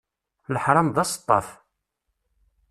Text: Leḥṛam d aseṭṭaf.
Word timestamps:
Leḥṛam 0.53 0.89
d 0.95 0.97
aseṭṭaf. 1.03 1.47